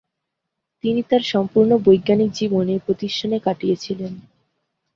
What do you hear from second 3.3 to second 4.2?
কাটিয়েছিলেন।